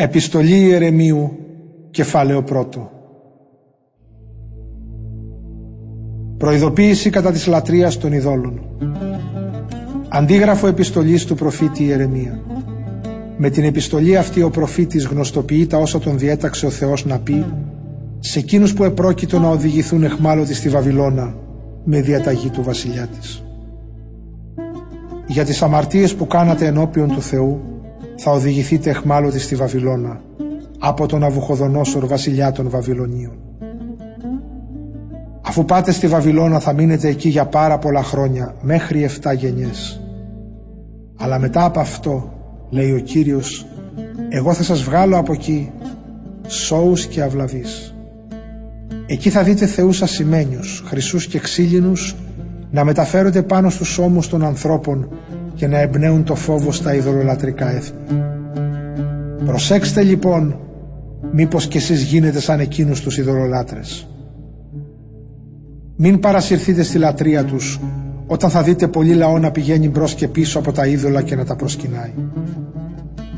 Επιστολή 0.00 0.60
Ιερεμίου, 0.60 1.38
κεφάλαιο 1.90 2.42
πρώτο. 2.42 2.90
Προειδοποίηση 6.36 7.10
κατά 7.10 7.32
της 7.32 7.46
λατρείας 7.46 7.98
των 7.98 8.12
ειδόλων. 8.12 8.60
Αντίγραφο 10.08 10.66
επιστολής 10.66 11.24
του 11.24 11.34
προφήτη 11.34 11.84
Ιερεμία. 11.84 12.40
Με 13.36 13.50
την 13.50 13.64
επιστολή 13.64 14.16
αυτή 14.16 14.42
ο 14.42 14.50
προφήτης 14.50 15.06
γνωστοποιεί 15.06 15.66
τα 15.66 15.78
όσα 15.78 15.98
τον 15.98 16.18
διέταξε 16.18 16.66
ο 16.66 16.70
Θεός 16.70 17.06
να 17.06 17.18
πει 17.18 17.44
σε 18.18 18.38
εκείνους 18.38 18.74
που 18.74 18.84
επρόκειτο 18.84 19.38
να 19.38 19.48
οδηγηθούν 19.48 20.02
εχμάλωτοι 20.02 20.54
στη 20.54 20.68
Βαβυλώνα 20.68 21.34
με 21.84 22.00
διαταγή 22.00 22.50
του 22.50 22.62
βασιλιά 22.62 23.06
της. 23.06 23.44
Για 25.26 25.44
τις 25.44 25.62
αμαρτίες 25.62 26.14
που 26.14 26.26
κάνατε 26.26 26.66
ενώπιον 26.66 27.08
του 27.08 27.22
Θεού 27.22 27.77
θα 28.20 28.30
οδηγηθείτε 28.30 28.90
εχμάλωτοι 28.90 29.38
στη 29.38 29.54
Βαβυλώνα 29.54 30.20
από 30.78 31.06
τον 31.06 31.24
Αβουχοδονόσορ 31.24 32.06
βασιλιά 32.06 32.52
των 32.52 32.70
Βαβυλωνίων. 32.70 33.38
Αφού 35.42 35.64
πάτε 35.64 35.92
στη 35.92 36.06
Βαβυλώνα 36.06 36.58
θα 36.58 36.72
μείνετε 36.72 37.08
εκεί 37.08 37.28
για 37.28 37.46
πάρα 37.46 37.78
πολλά 37.78 38.02
χρόνια 38.02 38.54
μέχρι 38.60 39.10
7 39.22 39.34
γενιές. 39.36 40.00
Αλλά 41.16 41.38
μετά 41.38 41.64
από 41.64 41.80
αυτό, 41.80 42.32
λέει 42.70 42.92
ο 42.92 42.98
Κύριος, 42.98 43.66
εγώ 44.28 44.52
θα 44.52 44.62
σας 44.62 44.82
βγάλω 44.82 45.18
από 45.18 45.32
εκεί 45.32 45.72
σώους 46.46 47.06
και 47.06 47.22
αυλαβείς. 47.22 47.94
Εκεί 49.06 49.30
θα 49.30 49.42
δείτε 49.42 49.66
θεούς 49.66 50.02
ασημένιους, 50.02 50.82
χρυσούς 50.86 51.26
και 51.26 51.38
ξύλινους 51.38 52.16
να 52.70 52.84
μεταφέρονται 52.84 53.42
πάνω 53.42 53.70
στους 53.70 53.98
ώμους 53.98 54.28
των 54.28 54.44
ανθρώπων 54.44 55.08
και 55.58 55.66
να 55.66 55.78
εμπνέουν 55.78 56.24
το 56.24 56.34
φόβο 56.34 56.72
στα 56.72 56.94
ειδωλολατρικά 56.94 57.70
έθνη. 57.70 58.22
Προσέξτε 59.44 60.02
λοιπόν 60.02 60.58
μήπως 61.32 61.66
κι 61.66 61.76
εσείς 61.76 62.02
γίνετε 62.02 62.40
σαν 62.40 62.60
εκείνους 62.60 63.00
τους 63.00 63.18
ειδωλολάτρες. 63.18 64.08
Μην 65.96 66.20
παρασυρθείτε 66.20 66.82
στη 66.82 66.98
λατρεία 66.98 67.44
τους 67.44 67.80
όταν 68.26 68.50
θα 68.50 68.62
δείτε 68.62 68.88
πολύ 68.88 69.14
λαό 69.14 69.38
να 69.38 69.50
πηγαίνει 69.50 69.88
μπρος 69.88 70.14
και 70.14 70.28
πίσω 70.28 70.58
από 70.58 70.72
τα 70.72 70.86
είδωλα 70.86 71.22
και 71.22 71.36
να 71.36 71.44
τα 71.44 71.56
προσκυνάει. 71.56 72.12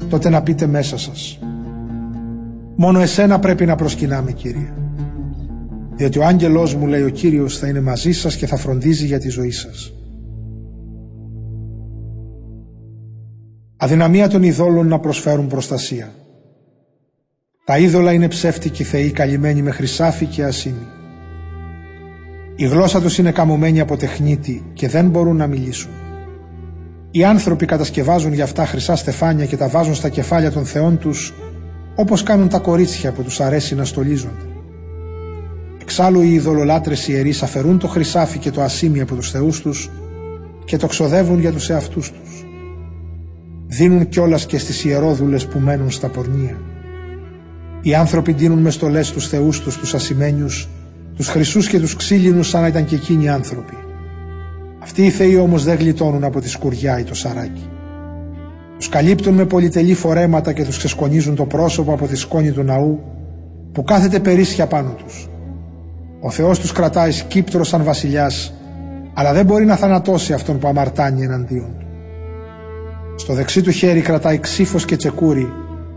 Τότε 0.08 0.28
να 0.28 0.42
πείτε 0.42 0.66
μέσα 0.66 0.98
σας 0.98 1.38
«Μόνο 2.76 3.00
εσένα 3.00 3.38
πρέπει 3.38 3.66
να 3.66 3.74
προσκυνάμε 3.74 4.32
Κύριε» 4.32 4.72
διότι 5.96 6.18
ο 6.18 6.24
άγγελός 6.24 6.74
μου 6.74 6.86
λέει 6.86 7.02
ο 7.02 7.08
Κύριος 7.08 7.58
θα 7.58 7.66
είναι 7.66 7.80
μαζί 7.80 8.12
σας 8.12 8.36
και 8.36 8.46
θα 8.46 8.56
φροντίζει 8.56 9.06
για 9.06 9.18
τη 9.18 9.28
ζωή 9.28 9.50
σας. 9.50 9.92
Αδυναμία 13.82 14.28
των 14.28 14.42
ειδόλων 14.42 14.88
να 14.88 14.98
προσφέρουν 14.98 15.46
προστασία. 15.46 16.12
Τα 17.64 17.78
είδωλα 17.78 18.12
είναι 18.12 18.28
ψεύτικοι 18.28 18.84
θεοί 18.84 19.10
καλυμμένοι 19.10 19.62
με 19.62 19.70
χρυσάφι 19.70 20.26
και 20.26 20.44
ασύνη. 20.44 20.86
Η 22.56 22.66
γλώσσα 22.66 23.00
τους 23.00 23.18
είναι 23.18 23.32
καμωμένη 23.32 23.80
από 23.80 23.96
τεχνίτη 23.96 24.64
και 24.72 24.88
δεν 24.88 25.08
μπορούν 25.08 25.36
να 25.36 25.46
μιλήσουν. 25.46 25.90
Οι 27.10 27.24
άνθρωποι 27.24 27.66
κατασκευάζουν 27.66 28.32
για 28.32 28.44
αυτά 28.44 28.66
χρυσά 28.66 28.96
στεφάνια 28.96 29.46
και 29.46 29.56
τα 29.56 29.68
βάζουν 29.68 29.94
στα 29.94 30.08
κεφάλια 30.08 30.50
των 30.50 30.64
θεών 30.64 30.98
τους 30.98 31.34
όπως 31.94 32.22
κάνουν 32.22 32.48
τα 32.48 32.58
κορίτσια 32.58 33.12
που 33.12 33.22
τους 33.22 33.40
αρέσει 33.40 33.74
να 33.74 33.84
στολίζονται. 33.84 34.44
Εξάλλου 35.80 36.20
οι 36.20 36.32
ειδωλολάτρες 36.32 37.08
ιερείς 37.08 37.42
αφαιρούν 37.42 37.78
το 37.78 37.88
χρυσάφι 37.88 38.38
και 38.38 38.50
το 38.50 38.62
ασήμι 38.62 39.00
από 39.00 39.14
τους 39.14 39.30
θεούς 39.30 39.60
τους 39.60 39.90
και 40.64 40.76
το 40.76 40.86
ξοδεύουν 40.86 41.40
για 41.40 41.52
τους 41.52 41.70
εαυτούς 41.70 42.10
τους 42.10 42.44
δίνουν 43.70 44.08
κιόλας 44.08 44.46
και 44.46 44.58
στις 44.58 44.84
ιερόδουλες 44.84 45.46
που 45.46 45.58
μένουν 45.58 45.90
στα 45.90 46.08
πορνεία. 46.08 46.56
Οι 47.82 47.94
άνθρωποι 47.94 48.32
δίνουν 48.32 48.58
μες 48.58 48.74
στολές 48.74 49.10
τους 49.10 49.28
θεούς 49.28 49.60
τους, 49.60 49.76
τους 49.76 49.94
ασημένιους, 49.94 50.68
τους 51.16 51.28
χρυσούς 51.28 51.68
και 51.68 51.80
τους 51.80 51.96
ξύλινους 51.96 52.48
σαν 52.48 52.60
να 52.60 52.66
ήταν 52.66 52.84
και 52.84 52.94
εκείνοι 52.94 53.28
άνθρωποι. 53.28 53.76
Αυτοί 54.82 55.04
οι 55.04 55.10
θεοί 55.10 55.36
όμως 55.36 55.64
δεν 55.64 55.76
γλιτώνουν 55.76 56.24
από 56.24 56.40
τη 56.40 56.48
σκουριά 56.48 56.98
ή 56.98 57.02
το 57.02 57.14
σαράκι. 57.14 57.68
Τους 58.78 58.88
καλύπτουν 58.88 59.34
με 59.34 59.44
πολυτελή 59.44 59.94
φορέματα 59.94 60.52
και 60.52 60.64
τους 60.64 60.78
ξεσκονίζουν 60.78 61.34
το 61.34 61.44
πρόσωπο 61.44 61.92
από 61.92 62.06
τη 62.06 62.16
σκόνη 62.16 62.50
του 62.50 62.62
ναού 62.62 63.00
που 63.72 63.84
κάθεται 63.84 64.18
περίσσια 64.20 64.66
πάνω 64.66 64.94
τους. 65.04 65.28
Ο 66.20 66.30
Θεός 66.30 66.58
τους 66.58 66.72
κρατάει 66.72 67.10
σκύπτρο 67.12 67.64
σαν 67.64 67.84
βασιλιάς 67.84 68.52
αλλά 69.14 69.32
δεν 69.32 69.44
μπορεί 69.44 69.64
να 69.64 69.76
θανατώσει 69.76 70.32
αυτόν 70.32 70.58
που 70.58 70.68
αμαρτάνει 70.68 71.22
εναντίον 71.22 71.76
του. 71.78 71.79
Στο 73.20 73.34
δεξί 73.34 73.62
του 73.62 73.70
χέρι 73.70 74.00
κρατάει 74.00 74.38
ξύφος 74.38 74.84
και 74.84 74.96
τσεκούρι, 74.96 75.52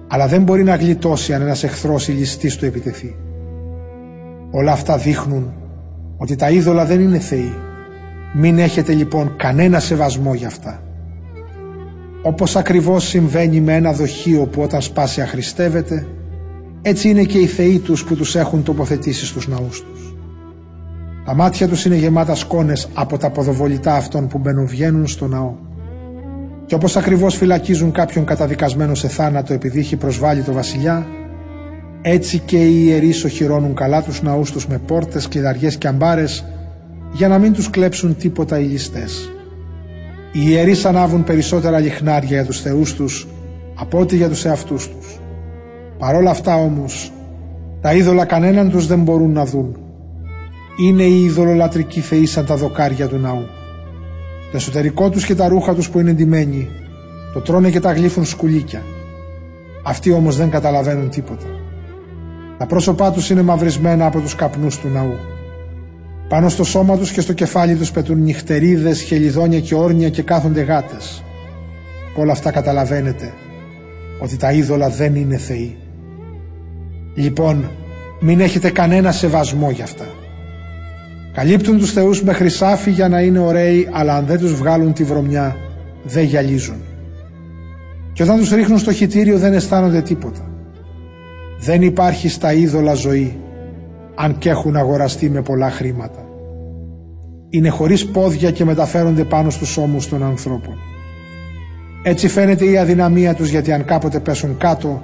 αλλά 0.08 0.28
δεν 0.28 0.44
μπορεί 0.44 0.64
να 0.64 0.76
γλιτώσει 0.76 1.34
αν 1.34 1.42
ένας 1.42 1.64
εχθρός 1.64 2.08
ή 2.08 2.12
ληστής 2.12 2.56
του 2.56 2.66
επιτεθεί. 2.66 3.16
Όλα 4.52 4.72
αυτά 4.72 4.98
δείχνουν 4.98 5.54
ότι 6.18 6.36
τα 6.36 6.50
είδωλα 6.50 6.86
δεν 6.86 7.00
είναι 7.00 7.20
θεοί. 7.20 7.54
Μην 8.34 8.58
έχετε 8.58 8.94
λοιπόν 8.94 9.36
κανένα 9.38 9.80
σεβασμό 9.80 10.34
για 10.34 10.48
αυτά. 10.48 10.84
Όπως 12.22 12.56
ακριβώς 12.56 13.08
συμβαίνει 13.08 13.62
με 13.62 13.74
ένα 13.74 13.94
δοχείο 13.94 14.46
που 14.46 14.62
όταν 14.62 14.82
σπάσει 14.82 15.22
αχρηστεύεται, 15.22 16.08
έτσι 16.82 17.10
είναι 17.10 17.24
και 17.24 17.38
οι 17.38 17.48
θεοί 17.48 17.80
τους 17.80 18.04
που 18.04 18.16
τους 18.16 18.36
έχουν 18.36 18.64
τοποθετήσει 18.64 19.26
στους 19.26 19.48
ναούς 19.48 19.84
τους. 19.84 20.16
Τα 21.26 21.34
μάτια 21.36 21.68
τους 21.68 21.86
είναι 21.86 21.96
γεμάτα 21.96 22.36
σκόνες 22.36 22.88
από 22.94 23.18
τα 23.18 23.30
ποδοβολητά 23.30 23.96
αυτών 23.96 24.28
που 24.28 24.38
μπαινοβγαίνουν 24.38 25.08
στο 25.08 25.28
ναό. 25.28 25.72
Και 26.66 26.76
όπως 26.76 26.96
ακριβώς 26.96 27.36
φυλακίζουν 27.36 27.92
κάποιον 27.92 28.26
καταδικασμένο 28.26 28.96
σε 28.96 29.08
θάνατο 29.08 29.54
επειδή 29.54 29.80
έχει 29.80 29.96
προσβάλει 29.96 30.42
το 30.42 30.54
βασιλιά, 30.54 31.08
έτσι 32.02 32.40
και 32.40 32.58
οι 32.58 32.84
ιερείς 32.86 33.24
οχυρώνουν 33.24 33.76
καλά 33.76 34.04
τους 34.04 34.22
ναούς 34.22 34.52
τους 34.52 34.68
με 34.68 34.78
πόρτες, 34.78 35.28
κλειδαριές 35.28 35.78
και 35.78 35.88
αμπάρες 35.88 36.46
για 37.12 37.28
να 37.28 37.38
μην 37.38 37.54
τους 37.54 37.70
κλέψουν 37.70 38.18
τίποτα 38.18 38.60
οι 38.60 38.64
ληστές. 38.64 39.32
Οι 40.32 40.42
ιερείς 40.50 40.86
ανάβουν 40.86 41.24
περισσότερα 41.24 41.80
λιχνάρια 41.80 42.30
για 42.30 42.46
τους 42.46 42.62
θεούς 42.62 42.94
τους 42.96 43.28
από 43.76 44.00
ό,τι 44.00 44.16
για 44.16 44.30
τους 44.30 44.46
εαυτούς 44.46 44.90
τους. 44.90 45.20
Παρόλα 45.98 46.30
αυτά 46.30 46.56
όμως, 46.56 47.12
τα 47.82 47.94
είδωλα 47.94 48.26
κανέναν 48.26 48.70
τους 48.70 48.88
δεν 48.88 49.00
μπορούν 49.00 49.32
να 49.32 49.46
δουν. 49.46 49.78
Είναι 50.80 51.04
οι 51.04 51.24
ειδωλολατρικοί 51.24 52.00
θεοί 52.00 52.26
σαν 52.26 52.46
τα 52.46 52.56
δοκάρια 52.56 53.08
του 53.08 53.18
ναού. 53.18 53.46
Το 54.54 54.60
εσωτερικό 54.60 55.10
τους 55.10 55.26
και 55.26 55.36
τα 55.36 55.48
ρούχα 55.48 55.74
τους 55.74 55.90
που 55.90 56.00
είναι 56.00 56.14
ντυμένοι 56.14 56.70
το 57.34 57.40
τρώνε 57.40 57.70
και 57.70 57.80
τα 57.80 57.94
γλύφουν 57.94 58.26
σκουλίκια. 58.26 58.82
Αυτοί 59.84 60.12
όμως 60.12 60.36
δεν 60.36 60.50
καταλαβαίνουν 60.50 61.10
τίποτα. 61.10 61.46
Τα 62.58 62.66
πρόσωπά 62.66 63.12
τους 63.12 63.30
είναι 63.30 63.42
μαυρισμένα 63.42 64.06
από 64.06 64.20
τους 64.20 64.36
καπνούς 64.36 64.80
του 64.80 64.88
ναού. 64.88 65.16
Πάνω 66.28 66.50
στο 66.50 66.64
σώμα 66.64 66.98
τους 66.98 67.12
και 67.12 67.22
στο 67.22 67.34
κεφάλι 67.34 67.76
τους 67.76 67.92
πετούν 67.92 68.22
νυχτερίδες, 68.22 69.02
χελιδόνια 69.02 69.60
και 69.60 69.76
όρνια 69.76 70.10
και 70.10 70.22
κάθονται 70.22 70.62
γάτες. 70.62 71.24
όλα 72.16 72.32
αυτά 72.32 72.52
καταλαβαίνετε 72.52 73.34
ότι 74.20 74.38
τα 74.38 74.52
είδωλα 74.52 74.90
δεν 74.90 75.16
είναι 75.16 75.38
θεοί. 75.38 75.78
Λοιπόν, 77.16 77.72
μην 78.20 78.40
έχετε 78.40 78.70
κανένα 78.70 79.12
σεβασμό 79.12 79.72
για 79.72 79.84
αυτά. 79.84 80.06
Καλύπτουν 81.34 81.78
τους 81.78 81.92
θεούς 81.92 82.24
με 82.24 82.34
χρυσάφι 82.34 82.92
για 82.92 83.10
να 83.10 83.22
είναι 83.22 83.40
ωραίοι, 83.40 83.90
αλλά 83.92 84.16
αν 84.16 84.26
δεν 84.26 84.40
τους 84.40 84.54
βγάλουν 84.54 84.94
τη 84.94 85.04
βρωμιά, 85.04 85.56
δεν 86.04 86.24
γυαλίζουν. 86.24 86.82
Και 88.14 88.24
όταν 88.24 88.38
τους 88.38 88.50
ρίχνουν 88.52 88.78
στο 88.78 88.94
χιτήριο 88.94 89.38
δεν 89.38 89.54
αισθάνονται 89.54 90.02
τίποτα. 90.02 90.52
Δεν 91.60 91.82
υπάρχει 91.82 92.30
στα 92.30 92.54
είδωλα 92.54 92.94
ζωή, 92.94 93.38
αν 94.16 94.38
και 94.38 94.50
έχουν 94.50 94.76
αγοραστεί 94.76 95.30
με 95.30 95.42
πολλά 95.42 95.70
χρήματα. 95.70 96.26
Είναι 97.50 97.70
χωρίς 97.70 98.06
πόδια 98.06 98.52
και 98.52 98.66
μεταφέρονται 98.66 99.24
πάνω 99.24 99.50
στους 99.50 99.78
ώμους 99.78 100.10
των 100.10 100.24
ανθρώπων. 100.24 100.78
Έτσι 102.04 102.28
φαίνεται 102.28 102.66
η 102.66 102.78
αδυναμία 102.78 103.34
τους 103.34 103.50
γιατί 103.50 103.72
αν 103.72 103.86
κάποτε 103.86 104.20
πέσουν 104.20 104.58
κάτω, 104.58 105.02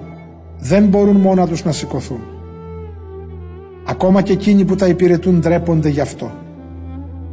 δεν 0.59 0.85
μπορούν 0.85 1.15
μόνα 1.15 1.47
τους 1.47 1.63
να 1.63 1.71
σηκωθούν. 1.71 2.38
Ακόμα 3.89 4.21
και 4.21 4.33
εκείνοι 4.33 4.65
που 4.65 4.75
τα 4.75 4.87
υπηρετούν 4.87 5.39
ντρέπονται 5.39 5.89
γι' 5.89 5.99
αυτό. 5.99 6.31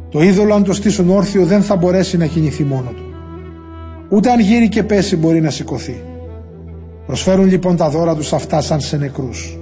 Το 0.09 0.21
είδωλο 0.21 0.53
αν 0.53 0.63
το 0.63 0.73
στήσουν 0.73 1.09
όρθιο 1.09 1.45
δεν 1.45 1.61
θα 1.61 1.75
μπορέσει 1.75 2.17
να 2.17 2.25
κινηθεί 2.25 2.63
μόνο 2.63 2.89
του. 2.95 3.03
Ούτε 4.09 4.29
αν 4.29 4.39
γύρει 4.39 4.69
και 4.69 4.83
πέσει 4.83 5.15
μπορεί 5.15 5.41
να 5.41 5.49
σηκωθεί. 5.49 6.01
Προσφέρουν 7.05 7.47
λοιπόν 7.47 7.75
τα 7.75 7.89
δώρα 7.89 8.15
τους 8.15 8.33
αυτά 8.33 8.61
σαν 8.61 8.79
σε 8.79 8.97
νεκρούς. 8.97 9.57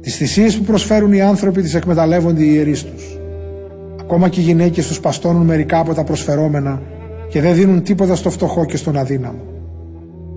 Τις 0.00 0.16
θυσίες 0.16 0.56
που 0.56 0.64
προσφέρουν 0.64 1.12
οι 1.12 1.20
άνθρωποι 1.20 1.62
τις 1.62 1.74
εκμεταλλεύονται 1.74 2.42
οι 2.42 2.50
ιερείς 2.52 2.84
τους. 2.84 3.18
Ακόμα 4.00 4.28
και 4.28 4.40
οι 4.40 4.42
γυναίκες 4.42 4.86
τους 4.86 5.00
παστώνουν 5.00 5.44
μερικά 5.44 5.78
από 5.78 5.94
τα 5.94 6.04
προσφερόμενα 6.04 6.82
και 7.28 7.40
δεν 7.40 7.54
δίνουν 7.54 7.82
τίποτα 7.82 8.14
στο 8.14 8.30
φτωχό 8.30 8.64
και 8.64 8.76
στον 8.76 8.96
αδύναμο. 8.96 9.42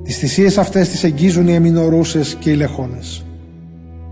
Τις 0.04 0.18
θυσίες 0.18 0.58
αυτές 0.58 0.90
τις 0.90 1.04
εγγίζουν 1.04 1.48
οι 1.48 1.54
εμινορούσες 1.54 2.36
και 2.40 2.50
οι 2.50 2.56
λεχόνες. 2.56 3.24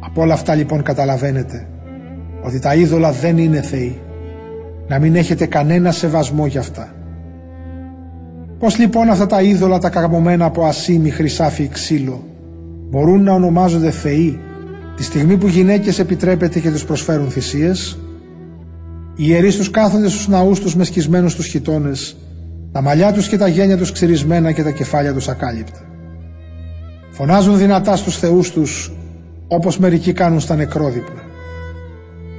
Από 0.07 0.21
όλα 0.21 0.33
αυτά 0.33 0.55
λοιπόν 0.55 0.83
καταλαβαίνετε 0.83 1.67
ότι 2.41 2.59
τα 2.59 2.75
είδωλα 2.75 3.11
δεν 3.11 3.37
είναι 3.37 3.61
θεοί. 3.61 4.01
Να 4.87 4.99
μην 4.99 5.15
έχετε 5.15 5.45
κανένα 5.45 5.91
σεβασμό 5.91 6.47
για 6.47 6.59
αυτά. 6.59 6.91
Πώς 8.59 8.77
λοιπόν 8.77 9.09
αυτά 9.09 9.25
τα 9.25 9.41
είδωλα 9.41 9.79
τα 9.79 9.89
καγμωμένα 9.89 10.45
από 10.45 10.65
ασίμι, 10.65 11.09
χρυσάφι, 11.09 11.67
ξύλο 11.67 12.27
μπορούν 12.89 13.23
να 13.23 13.33
ονομάζονται 13.33 13.91
θεοί 13.91 14.39
τη 14.95 15.03
στιγμή 15.03 15.37
που 15.37 15.47
γυναίκες 15.47 15.99
επιτρέπεται 15.99 16.59
και 16.59 16.71
τους 16.71 16.85
προσφέρουν 16.85 17.29
θυσίες, 17.29 17.99
οι 19.15 19.23
ιερείς 19.27 19.57
τους 19.57 19.69
κάθονται 19.69 20.09
στους 20.09 20.27
ναούς 20.27 20.59
τους 20.59 20.75
με 20.75 20.83
σκισμένους 20.83 21.35
τους 21.35 21.45
χιτώνες, 21.45 22.17
τα 22.71 22.81
μαλλιά 22.81 23.13
τους 23.13 23.27
και 23.27 23.37
τα 23.37 23.47
γένια 23.47 23.77
τους 23.77 23.91
ξυρισμένα 23.91 24.51
και 24.51 24.63
τα 24.63 24.71
κεφάλια 24.71 25.13
τους 25.13 25.27
ακάλυπτα. 25.27 25.79
Φωνάζουν 27.09 27.57
δυνατά 27.57 27.95
στους 27.95 28.17
θεούς 28.17 28.51
τους, 28.51 28.91
όπως 29.47 29.77
μερικοί 29.77 30.13
κάνουν 30.13 30.39
στα 30.39 30.55
νεκρόδυπλα. 30.55 31.21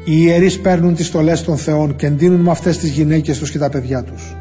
Οι 0.04 0.12
ιερείς 0.16 0.60
παίρνουν 0.60 0.94
τις 0.94 1.06
στολές 1.06 1.42
των 1.42 1.56
θεών 1.56 1.96
και 1.96 2.06
εντείνουν 2.06 2.40
με 2.40 2.50
αυτές 2.50 2.78
τις 2.78 2.90
γυναίκες 2.90 3.38
τους 3.38 3.50
και 3.50 3.58
τα 3.58 3.70
παιδιά 3.70 4.02
τους. 4.02 4.36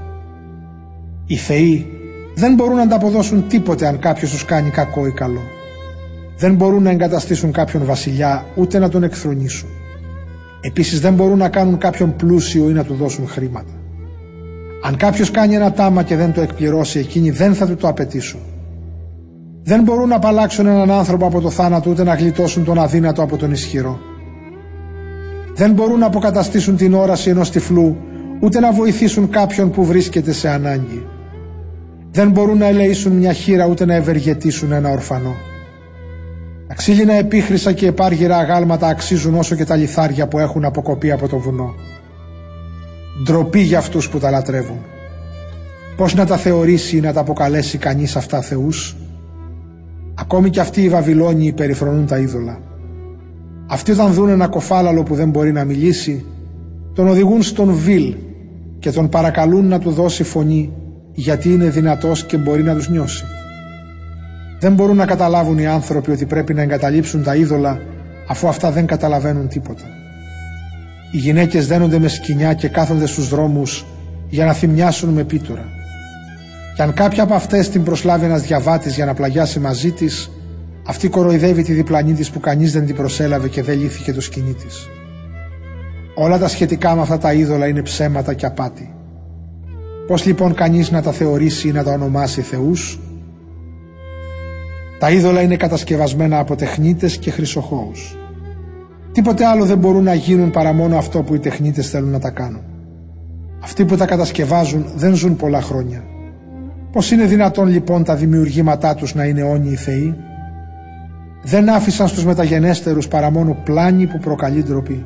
Οι 1.26 1.36
θεοί 1.36 1.88
δεν 2.36 2.54
μπορούν 2.54 2.76
να 2.76 2.82
ανταποδώσουν 2.82 3.48
τίποτε 3.48 3.88
αν 3.88 4.00
κάποιος 4.00 4.32
τους 4.32 4.46
κάνει 4.46 4.70
κακό 4.70 5.08
ή 5.08 5.12
καλό. 5.12 5.42
Δεν 6.38 6.56
μπορούν 6.56 6.84
να 6.84 6.90
εγκαταστήσουν 6.90 7.52
κάποιον 7.52 7.86
βασιλιά 7.86 8.46
ούτε 8.56 8.80
να 8.80 8.90
τον 8.90 9.04
εκθρονήσουν. 9.04 9.70
Επίσης 10.62 11.00
δεν 11.00 11.14
μπορούν 11.14 11.38
να 11.38 11.50
κάνουν 11.50 11.78
κάποιον 11.78 12.16
πλούσιο 12.16 12.70
ή 12.70 12.74
να 12.74 12.84
του 12.84 12.94
δώσουν 12.94 13.28
χρήματα. 13.28 13.72
Αν 14.84 14.98
κάποιος 14.98 15.32
κάνει 15.32 15.56
ένα 15.56 15.72
τάμα 15.72 16.04
και 16.04 16.16
δεν 16.16 16.34
το 16.34 16.42
εκπληρώσει 16.42 17.00
εκείνοι 17.00 17.30
δεν 17.30 17.54
θα 17.54 17.68
του 17.68 17.76
το 17.76 17.88
απαιτήσουν. 17.88 18.40
Δεν 19.68 19.84
μπορούν 19.84 20.08
να 20.08 20.16
απαλλάξουν 20.16 20.66
έναν 20.66 20.92
άνθρωπο 20.92 21.26
από 21.26 21.42
το 21.42 21.50
θάνατο 21.50 21.90
ούτε 21.90 22.04
να 22.04 22.16
γλιτώσουν 22.16 22.64
τον 22.64 22.80
αδύνατο 22.80 23.22
από 23.22 23.38
τον 23.38 23.52
ισχυρό. 23.52 24.00
Δεν 25.56 25.72
μπορούν 25.72 26.00
να 26.00 26.06
αποκαταστήσουν 26.06 26.76
την 26.76 26.94
όραση 26.94 27.30
ενός 27.30 27.52
τυφλού 27.52 27.98
ούτε 28.40 28.60
να 28.60 28.72
βοηθήσουν 28.72 29.30
κάποιον 29.30 29.72
που 29.72 29.86
βρίσκεται 29.86 30.32
σε 30.32 30.50
ανάγκη. 30.50 31.06
Δεν 32.12 32.30
μπορούν 32.30 32.58
να 32.58 32.66
ελεήσουν 32.66 33.12
μια 33.12 33.34
χείρα 33.34 33.66
ούτε 33.68 33.86
να 33.86 33.94
ευεργετήσουν 33.94 34.72
ένα 34.72 34.90
ορφανό. 34.90 35.36
Τα 36.68 36.74
ξύλινα 36.74 37.14
επίχρησα 37.14 37.72
και 37.72 37.88
επάργυρα 37.88 38.38
αγάλματα 38.38 38.88
αξίζουν 38.88 39.36
όσο 39.36 39.56
και 39.56 39.66
τα 39.66 39.76
λιθάρια 39.76 40.28
που 40.28 40.40
έχουν 40.40 40.66
αποκοπεί 40.66 41.12
από 41.12 41.28
το 41.28 41.38
βουνό. 41.38 41.74
Ντροπή 43.24 43.60
για 43.60 43.78
αυτούς 43.78 44.10
που 44.10 44.20
τα 44.20 44.30
λατρεύουν. 44.30 44.80
Πώς 45.98 46.16
να 46.16 46.26
τα 46.26 46.38
θεωρήσει 46.38 46.98
ή 46.98 47.00
να 47.00 47.14
τα 47.14 47.20
αποκαλέσει 47.20 47.78
κανείς 47.78 48.16
αυτά 48.16 48.42
θεούς; 48.42 48.96
Ακόμη 50.20 50.50
και 50.50 50.60
αυτοί 50.60 50.84
οι 50.84 50.90
Βαβυλώνιοι 50.90 51.54
περιφρονούν 51.54 52.06
τα 52.06 52.18
είδωλα. 52.18 52.60
Αυτοί 53.68 53.92
όταν 53.92 54.14
δουν 54.14 54.30
ένα 54.30 54.48
κοφάλαλο 54.48 55.04
που 55.04 55.16
δεν 55.16 55.30
μπορεί 55.30 55.52
να 55.52 55.64
μιλήσει, 55.64 56.26
τον 56.94 57.08
οδηγούν 57.08 57.42
στον 57.42 57.74
Βιλ 57.74 58.16
και 58.80 58.92
τον 58.92 59.10
παρακαλούν 59.10 59.68
να 59.68 59.80
του 59.80 59.92
δώσει 59.92 60.24
φωνή 60.24 60.74
γιατί 61.14 61.54
είναι 61.54 61.70
δυνατός 61.70 62.26
και 62.26 62.38
μπορεί 62.38 62.64
να 62.64 62.74
τους 62.74 62.90
νιώσει. 62.90 63.26
Δεν 64.60 64.74
μπορούν 64.74 64.96
να 64.96 65.06
καταλάβουν 65.06 65.58
οι 65.58 65.68
άνθρωποι 65.68 66.12
ότι 66.12 66.26
πρέπει 66.26 66.54
να 66.54 66.62
εγκαταλείψουν 66.62 67.24
τα 67.24 67.36
είδωλα 67.36 67.80
αφού 68.28 68.48
αυτά 68.48 68.72
δεν 68.72 68.86
καταλαβαίνουν 68.86 69.48
τίποτα. 69.48 69.84
Οι 71.12 71.18
γυναίκες 71.18 71.68
δένονται 71.68 72.00
με 72.00 72.08
σκοινιά 72.08 72.54
και 72.54 72.68
κάθονται 72.68 73.08
στους 73.08 73.30
δρόμους 73.30 73.86
για 74.30 74.46
να 74.46 74.54
θυμιάσουν 74.54 75.10
με 75.10 75.24
πίτουρα. 75.24 75.77
Και 76.78 76.84
αν 76.84 76.94
κάποια 76.94 77.24
από 77.24 77.34
αυτές 77.34 77.70
την 77.70 77.84
προσλάβει 77.84 78.26
ένας 78.26 78.42
διαβάτης 78.42 78.96
για 78.96 79.06
να 79.06 79.14
πλαγιάσει 79.14 79.60
μαζί 79.60 79.92
της, 79.92 80.32
αυτή 80.88 81.10
κοροϊδεύει 81.10 81.64
τη 81.64 81.74
διπλανή 81.74 82.14
της 82.14 82.30
που 82.30 82.40
κανείς 82.40 82.72
δεν 82.72 82.86
την 82.86 82.96
προσέλαβε 82.96 83.48
και 83.48 83.64
δεν 83.64 83.80
λύθηκε 83.80 84.14
το 84.14 84.22
σκηνή 84.22 84.54
της. 84.54 84.90
Όλα 86.16 86.38
τα 86.38 86.48
σχετικά 86.48 86.96
με 86.96 87.02
αυτά 87.02 87.18
τα 87.18 87.34
είδωλα 87.34 87.68
είναι 87.68 87.82
ψέματα 87.82 88.34
και 88.34 88.46
απάτη. 88.46 88.94
Πώς 90.08 90.26
λοιπόν 90.26 90.54
κανείς 90.54 90.92
να 90.92 91.02
τα 91.02 91.12
θεωρήσει 91.12 91.68
ή 91.68 91.72
να 91.72 91.84
τα 91.84 91.92
ονομάσει 91.92 92.42
θεούς; 92.42 93.00
Τα 95.00 95.12
είδωλα 95.12 95.42
είναι 95.42 95.56
κατασκευασμένα 95.56 96.40
από 96.40 96.56
τεχνίτες 96.56 97.18
και 97.18 97.32
χρυσοχώους. 97.32 98.18
Τίποτε 99.12 99.46
άλλο 99.46 99.66
δεν 99.66 99.78
μπορούν 99.78 100.04
να 100.04 100.14
γίνουν 100.14 100.52
παρά 100.52 100.74
μόνο 100.74 100.98
αυτό 100.98 101.22
που 101.22 101.36
οι 101.36 101.40
τεχνίτες 101.40 101.90
θέλουν 101.90 102.10
να 102.10 102.20
τα 102.20 102.30
κάνουν. 102.30 102.62
Αυτοί 103.64 103.86
που 103.86 103.96
τα 103.96 104.06
κατασκευάζουν 104.06 104.86
δεν 104.96 105.16
ζουν 105.16 105.36
πολλά 105.36 105.62
χρόνια. 105.62 106.04
Πώς 106.92 107.12
είναι 107.12 107.26
δυνατόν 107.26 107.68
λοιπόν 107.68 108.04
τα 108.04 108.16
δημιουργήματά 108.16 108.96
τους 108.96 109.16
να 109.16 109.24
είναι 109.24 109.44
όνειοι 109.44 109.76
θεοί; 109.76 110.16
Δεν 111.44 111.70
άφησαν 111.70 112.08
στους 112.08 112.26
μεταγενέστερους 112.26 113.08
παρά 113.08 113.32
μόνο 113.32 113.58
πλάνη 113.64 114.08
που 114.08 114.20
προκαλεί 114.20 114.64
ντροπή. 114.64 115.06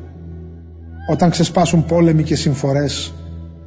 Όταν 1.10 1.30
ξεσπάσουν 1.30 1.84
πόλεμοι 1.84 2.22
και 2.22 2.36
συμφορές, 2.36 3.14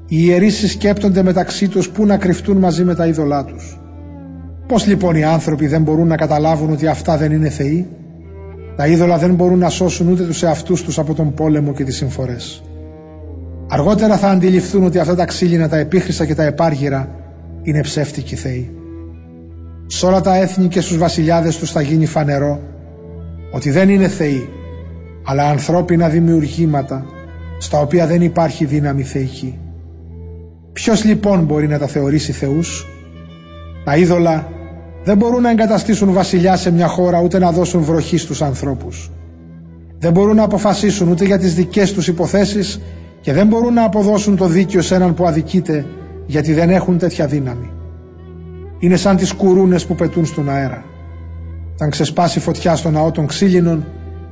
οι 0.07 0.17
ιερείς 0.25 0.55
συσκέπτονται 0.57 1.23
μεταξύ 1.23 1.67
τους 1.67 1.89
πού 1.89 2.05
να 2.05 2.17
κρυφτούν 2.17 2.57
μαζί 2.57 2.83
με 2.83 2.95
τα 2.95 3.07
είδωλά 3.07 3.45
τους. 3.45 3.79
Πώς 4.67 4.87
λοιπόν 4.87 5.15
οι 5.15 5.23
άνθρωποι 5.23 5.67
δεν 5.67 5.81
μπορούν 5.81 6.07
να 6.07 6.15
καταλάβουν 6.15 6.71
ότι 6.71 6.87
αυτά 6.87 7.17
δεν 7.17 7.31
είναι 7.31 7.49
θεοί; 7.49 7.87
Τα 8.75 8.87
είδωλα 8.87 9.17
δεν 9.17 9.33
μπορούν 9.33 9.59
να 9.59 9.69
σώσουν 9.69 10.07
ούτε 10.07 10.23
τους 10.23 10.43
εαυτούς 10.43 10.83
τους 10.83 10.99
από 10.99 11.13
τον 11.13 11.33
πόλεμο 11.33 11.73
και 11.73 11.83
τις 11.83 11.95
συμφορές. 11.95 12.63
Αργότερα 13.67 14.17
θα 14.17 14.29
αντιληφθούν 14.29 14.83
ότι 14.83 14.99
αυτά 14.99 15.15
τα 15.15 15.25
ξύλινα, 15.25 15.69
τα 15.69 15.77
επίχρησα 15.77 16.25
και 16.25 16.35
τα 16.35 16.43
επάργυρα 16.43 17.09
είναι 17.65 17.81
ψεύτικοι 17.81 18.35
θεοί. 18.35 18.71
Σε 19.85 20.05
όλα 20.05 20.21
τα 20.21 20.35
έθνη 20.35 20.67
και 20.67 20.81
στους 20.81 20.97
βασιλιάδες 20.97 21.57
τους 21.57 21.71
θα 21.71 21.81
γίνει 21.81 22.05
φανερό 22.05 22.61
ότι 23.51 23.71
δεν 23.71 23.89
είναι 23.89 24.07
θεοί, 24.07 24.49
αλλά 25.23 25.49
ανθρώπινα 25.49 26.09
δημιουργήματα 26.09 27.05
στα 27.59 27.79
οποία 27.79 28.07
δεν 28.07 28.21
υπάρχει 28.21 28.65
δύναμη 28.65 29.03
θεϊκή. 29.03 29.59
Ποιος 30.73 31.03
λοιπόν 31.03 31.43
μπορεί 31.43 31.67
να 31.67 31.77
τα 31.77 31.87
θεωρήσει 31.87 32.31
θεούς; 32.31 32.87
Τα 33.83 33.97
είδωλα 33.97 34.47
δεν 35.03 35.17
μπορούν 35.17 35.41
να 35.41 35.49
εγκαταστήσουν 35.49 36.13
βασιλιά 36.13 36.55
σε 36.55 36.71
μια 36.71 36.87
χώρα 36.87 37.21
ούτε 37.21 37.39
να 37.39 37.51
δώσουν 37.51 37.81
βροχή 37.81 38.17
στους 38.17 38.41
ανθρώπους. 38.41 39.11
Δεν 39.99 40.11
μπορούν 40.11 40.35
να 40.35 40.43
αποφασίσουν 40.43 41.09
ούτε 41.09 41.25
για 41.25 41.37
τις 41.37 41.55
δικές 41.55 41.93
τους 41.93 42.07
υποθέσεις 42.07 42.81
και 43.21 43.33
δεν 43.33 43.47
μπορούν 43.47 43.73
να 43.73 43.83
αποδώσουν 43.83 44.35
το 44.35 44.45
δίκαιο 44.47 44.81
σε 44.81 44.95
έναν 44.95 45.13
που 45.13 45.27
αδικείται 45.27 45.85
γιατί 46.25 46.53
δεν 46.53 46.69
έχουν 46.69 46.97
τέτοια 46.97 47.27
δύναμη. 47.27 47.71
Είναι 48.79 48.95
σαν 48.95 49.15
τις 49.15 49.33
κουρούνες 49.33 49.85
που 49.85 49.95
πετούν 49.95 50.25
στον 50.25 50.49
αέρα. 50.49 50.83
Αν 51.79 51.89
ξεσπάσει 51.89 52.39
φωτιά 52.39 52.75
στο 52.75 52.91
ναό 52.91 53.11
των 53.11 53.27
ξύλινων, 53.27 53.85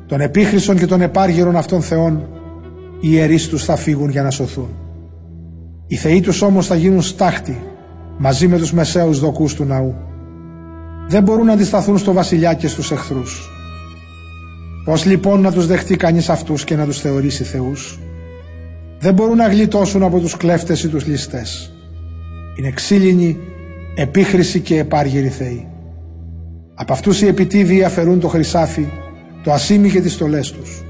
των 0.06 0.22
επίχρυσων 0.22 0.78
και 0.78 0.86
των 0.86 1.02
επάργυρων 1.02 1.56
αυτών 1.56 1.82
θεών, 1.82 2.28
οι 3.00 3.08
ιερείς 3.12 3.48
τους 3.48 3.64
θα 3.64 3.76
φύγουν 3.76 4.10
για 4.10 4.24
να 4.24 4.30
σωθούν. 4.30 4.70
Οι 5.88 5.96
θεοί 5.96 6.20
τους 6.20 6.42
όμως 6.42 6.68
θα 6.68 6.76
γίνουν 6.76 7.02
στάχτη 7.02 7.64
μαζί 8.18 8.48
με 8.48 8.58
τους 8.58 8.74
μεσαίους 8.74 9.20
δοκούς 9.20 9.54
του 9.54 9.64
ναού. 9.66 9.96
Δεν 11.08 11.24
μπορούν 11.24 11.46
να 11.46 11.54
αντισταθούν 11.54 11.98
στο 11.98 12.14
βασιλιά 12.14 12.54
και 12.54 12.68
στους 12.68 12.92
εχθρούς. 12.92 13.50
Πώς 14.86 15.06
λοιπόν 15.06 15.42
να 15.42 15.52
τους 15.52 15.68
δεχτεί 15.68 15.96
κανείς 15.96 16.30
αυτούς 16.30 16.64
και 16.64 16.76
να 16.76 16.86
τους 16.86 17.00
θεωρήσει 17.00 17.44
θεούς; 17.44 18.00
Δεν 19.00 19.14
μπορούν 19.14 19.38
να 19.38 19.48
γλιτώσουν 19.48 20.04
από 20.04 20.20
τους 20.20 20.38
κλέφτες 20.38 20.84
ή 20.84 20.88
τους 20.88 21.06
ληστές. 21.06 21.73
Είναι 22.56 22.72
ξύλινοι, 22.72 23.38
επίχρηση 23.96 24.60
και 24.60 24.80
επάργυροι 24.80 25.28
θεοί. 25.28 25.68
Από 26.76 26.94
αυτούς 26.94 27.22
οι 27.22 27.28
επιτίδιοι 27.28 27.84
αφαιρούν 27.84 28.20
το 28.20 28.28
χρυσάφι, 28.28 28.88
το 29.44 29.52
ασίμι 29.52 29.90
και 29.90 30.02
τις 30.02 30.14
στολές 30.14 30.52
τους. 30.52 30.84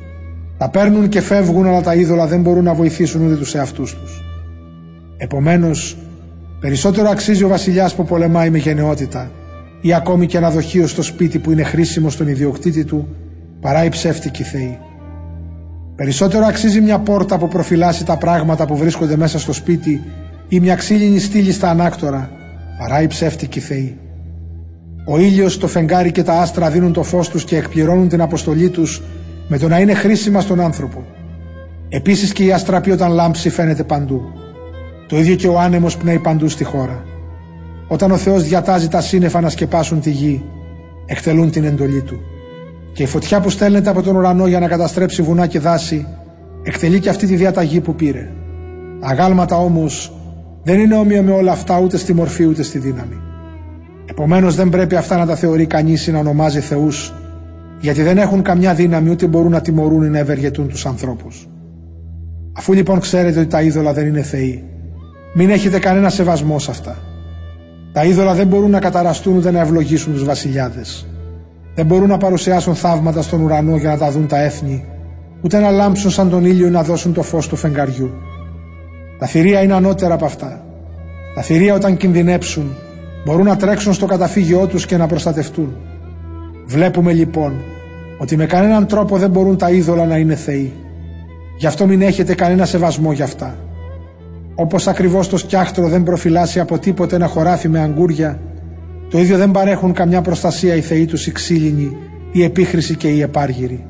Τα 0.57 0.69
παίρνουν 0.69 1.09
και 1.09 1.21
φεύγουν 1.21 1.65
αλλά 1.65 1.81
τα 1.81 1.95
είδωλα 1.95 2.27
δεν 2.27 2.41
μπορούν 2.41 2.63
να 2.63 2.73
βοηθήσουν 2.73 3.25
ούτε 3.25 3.35
τους 3.35 3.55
εαυτούς 3.55 3.95
τους. 3.95 4.23
Επομένως, 5.17 5.97
περισσότερο 6.59 7.09
αξίζει 7.09 7.43
ο 7.43 7.47
βασιλιάς 7.47 7.95
που 7.95 8.05
πολεμάει 8.05 8.49
με 8.49 8.57
γενναιότητα 8.57 9.31
ή 9.81 9.93
ακόμη 9.93 10.25
και 10.25 10.37
ένα 10.37 10.49
δοχείο 10.49 10.87
στο 10.87 11.01
σπίτι 11.01 11.39
που 11.39 11.51
είναι 11.51 11.63
χρήσιμο 11.63 12.09
στον 12.09 12.27
ιδιοκτήτη 12.27 12.85
του 12.85 13.07
παρά 13.61 13.83
η 13.83 13.89
ψεύτικη 13.89 14.43
θεή. 14.43 14.79
Περισσότερο 15.95 16.45
αξίζει 16.45 16.81
μια 16.81 16.99
πόρτα 16.99 17.37
που 17.37 17.47
προφυλάσσει 17.47 18.05
τα 18.05 18.17
πράγματα 18.17 18.65
που 18.65 18.77
βρίσκονται 18.77 19.17
μέσα 19.17 19.39
στο 19.39 19.53
σπίτι 19.53 20.01
ή 20.47 20.59
μια 20.59 20.75
ξύλινη 20.75 21.19
στήλη 21.19 21.51
στα 21.51 21.69
ανάκτορα 21.69 22.31
παρά 22.79 23.01
η 23.01 23.07
ψεύτικη 23.07 23.59
θεή. 23.59 23.97
Ο 25.05 25.19
ήλιος, 25.19 25.57
το 25.57 25.67
φεγγάρι 25.67 26.11
και 26.11 26.23
τα 26.23 26.33
άστρα 26.33 26.69
δίνουν 26.69 26.93
το 26.93 27.03
φως 27.03 27.29
τους 27.29 27.43
και 27.43 27.57
εκπληρώνουν 27.57 28.07
την 28.07 28.21
αποστολή 28.21 28.69
τους 28.69 29.01
με 29.47 29.57
το 29.57 29.67
να 29.67 29.79
είναι 29.79 29.93
χρήσιμα 29.93 30.41
στον 30.41 30.59
άνθρωπο. 30.59 31.05
Επίσης 31.89 32.31
και 32.31 32.43
η 32.43 32.51
αστραπή 32.51 32.91
όταν 32.91 33.11
λάμψει 33.11 33.49
φαίνεται 33.49 33.83
παντού. 33.83 34.21
Το 35.07 35.17
ίδιο 35.17 35.35
και 35.35 35.47
ο 35.47 35.59
άνεμος 35.59 35.97
πνέει 35.97 36.19
παντού 36.19 36.49
στη 36.49 36.63
χώρα. 36.63 37.03
Όταν 37.87 38.11
ο 38.11 38.17
Θεός 38.17 38.43
διατάζει 38.43 38.87
τα 38.87 39.01
σύννεφα 39.01 39.41
να 39.41 39.49
σκεπάσουν 39.49 40.01
τη 40.01 40.09
γη, 40.09 40.43
εκτελούν 41.05 41.51
την 41.51 41.63
εντολή 41.63 42.01
Του. 42.01 42.19
Και 42.93 43.03
η 43.03 43.05
φωτιά 43.05 43.41
που 43.41 43.49
στέλνεται 43.49 43.89
από 43.89 44.01
τον 44.01 44.15
ουρανό 44.15 44.47
για 44.47 44.59
να 44.59 44.67
καταστρέψει 44.67 45.21
βουνά 45.21 45.47
και 45.47 45.59
δάση, 45.59 46.07
εκτελεί 46.63 46.99
και 46.99 47.09
αυτή 47.09 47.27
τη 47.27 47.35
διαταγή 47.35 47.81
που 47.81 47.95
πήρε. 47.95 48.31
Τα 48.99 49.07
αγάλματα 49.07 49.55
όμως 49.55 50.13
δεν 50.63 50.79
είναι 50.79 50.95
όμοια 50.95 51.23
με 51.23 51.31
όλα 51.31 51.51
αυτά 51.51 51.79
ούτε 51.79 51.97
στη 51.97 52.13
μορφή 52.13 52.45
ούτε 52.45 52.63
στη 52.63 52.77
δύναμη. 52.77 53.21
Επομένως 54.05 54.55
δεν 54.55 54.69
πρέπει 54.69 54.95
αυτά 54.95 55.17
να 55.17 55.25
τα 55.25 55.35
θεωρεί 55.35 55.65
κανείς 55.65 56.07
ή 56.07 56.11
να 56.11 56.19
ονομάζει 56.19 56.59
θεούς, 56.59 57.13
γιατί 57.79 58.01
δεν 58.01 58.17
έχουν 58.17 58.41
καμιά 58.41 58.73
δύναμη 58.73 59.09
ούτε 59.09 59.27
μπορούν 59.27 59.51
να 59.51 59.61
τιμωρούν 59.61 60.03
ή 60.03 60.09
να 60.09 60.17
ευεργετούν 60.17 60.67
τους 60.67 60.85
ανθρώπους. 60.85 61.47
Αφού 62.57 62.73
λοιπόν 62.73 62.99
ξέρετε 62.99 63.39
ότι 63.39 63.49
τα 63.49 63.61
είδωλα 63.61 63.93
δεν 63.93 64.07
είναι 64.07 64.21
θεοί, 64.21 64.63
μην 65.33 65.49
έχετε 65.49 65.79
κανένα 65.79 66.09
σεβασμό 66.09 66.59
σε 66.59 66.71
αυτά. 66.71 66.97
Τα 67.93 68.03
είδωλα 68.03 68.33
δεν 68.33 68.47
μπορούν 68.47 68.69
να 68.69 68.79
καταραστούν 68.79 69.37
ούτε 69.37 69.51
να 69.51 69.59
ευλογήσουν 69.59 70.13
τους 70.13 70.23
βασιλιάδες. 70.23 71.07
Δεν 71.75 71.85
μπορούν 71.85 72.07
να 72.07 72.17
παρουσιάσουν 72.17 72.75
θαύματα 72.75 73.21
στον 73.21 73.41
ουρανό 73.41 73.75
για 73.75 73.89
να 73.89 73.97
τα 73.97 74.11
δουν 74.11 74.27
τα 74.27 74.39
έθνη, 74.39 74.85
ούτε 75.41 75.59
να 75.59 75.69
λάμψουν 75.69 76.11
σαν 76.11 76.29
τον 76.29 76.45
ήλιο 76.45 76.67
ή 76.67 76.69
να 76.69 76.83
δώσουν 76.83 77.13
το 77.13 77.21
φως 77.21 77.47
του 77.47 77.55
φεγγαριού. 77.55 78.11
Τα 79.23 79.29
θηρία 79.29 79.61
είναι 79.61 79.73
ανώτερα 79.73 80.13
από 80.13 80.25
αυτά. 80.25 80.65
Τα 81.35 81.41
θηρία 81.41 81.73
όταν 81.73 81.97
κινδυνέψουν 81.97 82.75
μπορούν 83.25 83.45
να 83.45 83.55
τρέξουν 83.55 83.93
στο 83.93 84.05
καταφύγιό 84.05 84.67
τους 84.67 84.85
και 84.85 84.97
να 84.97 85.07
προστατευτούν. 85.07 85.75
Βλέπουμε 86.65 87.13
λοιπόν 87.13 87.61
ότι 88.17 88.37
με 88.37 88.45
κανέναν 88.45 88.87
τρόπο 88.87 89.17
δεν 89.17 89.29
μπορούν 89.29 89.57
τα 89.57 89.69
είδωλα 89.69 90.05
να 90.05 90.17
είναι 90.17 90.35
θεοί. 90.35 90.73
Γι' 91.57 91.67
αυτό 91.67 91.85
μην 91.85 92.01
έχετε 92.01 92.35
κανένα 92.35 92.65
σεβασμό 92.65 93.11
για 93.11 93.23
αυτά. 93.25 93.55
Όπως 94.55 94.87
ακριβώς 94.87 95.29
το 95.29 95.37
σκιάχτρο 95.37 95.87
δεν 95.87 96.03
προφυλάσσει 96.03 96.59
από 96.59 96.79
τίποτε 96.79 97.15
ένα 97.15 97.27
χωράφι 97.27 97.69
με 97.69 97.79
αγκούρια, 97.79 98.39
το 99.09 99.19
ίδιο 99.19 99.37
δεν 99.37 99.51
παρέχουν 99.51 99.93
καμιά 99.93 100.21
προστασία 100.21 100.75
οι 100.75 100.81
θεοί 100.81 101.05
τους 101.05 101.27
οι 101.27 101.31
ξύλινοι, 101.31 101.97
η 102.31 102.43
επίχρηση 102.43 102.95
και 102.95 103.07
οι 103.07 103.21
επάργυροι. 103.21 103.85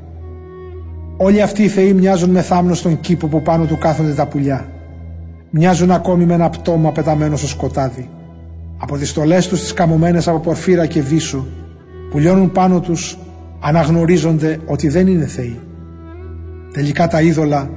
Όλοι 1.17 1.41
αυτοί 1.41 1.63
οι 1.63 1.67
θεοί 1.67 1.93
μοιάζουν 1.93 2.29
με 2.29 2.41
θάμνος 2.41 2.77
στον 2.77 2.99
κήπο 2.99 3.27
που 3.27 3.41
πάνω 3.41 3.65
του 3.65 3.77
κάθονται 3.77 4.13
τα 4.13 4.27
πουλιά. 4.27 4.72
Μοιάζουν 5.55 5.91
ακόμη 5.91 6.25
με 6.25 6.33
ένα 6.33 6.49
πτώμα 6.49 6.91
πεταμένο 6.91 7.37
στο 7.37 7.47
σκοτάδι. 7.47 8.09
Από 8.77 8.97
τις 8.97 9.09
στολές 9.09 9.47
τους 9.47 9.61
τις 9.61 9.73
καμωμένες 9.73 10.27
από 10.27 10.39
πορφύρα 10.39 10.85
και 10.85 11.01
βίσο 11.01 11.45
που 12.11 12.17
λιώνουν 12.17 12.51
πάνω 12.51 12.79
τους 12.79 13.17
αναγνωρίζονται 13.59 14.59
ότι 14.65 14.87
δεν 14.89 15.07
είναι 15.07 15.25
θεοί. 15.25 15.59
Τελικά 16.73 17.07
τα 17.07 17.21
είδωλα 17.21 17.69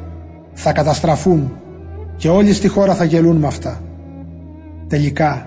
θα 0.52 0.72
καταστραφούν 0.72 1.52
και 2.16 2.28
όλοι 2.28 2.52
στη 2.52 2.68
χώρα 2.68 2.94
θα 2.94 3.04
γελούν 3.04 3.36
με 3.36 3.46
αυτά. 3.46 3.82
Τελικά, 4.88 5.46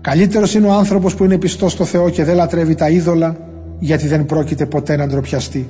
καλύτερος 0.00 0.54
είναι 0.54 0.66
ο 0.66 0.72
άνθρωπος 0.72 1.14
που 1.14 1.24
είναι 1.24 1.38
πιστός 1.38 1.72
στο 1.72 1.84
Θεό 1.84 2.10
και 2.10 2.24
δεν 2.24 2.36
λατρεύει 2.36 2.74
τα 2.74 2.90
είδωλα 2.90 3.36
γιατί 3.78 4.06
δεν 4.06 4.26
πρόκειται 4.26 4.66
ποτέ 4.66 4.96
να 4.96 5.06
ντροπιαστεί. 5.06 5.68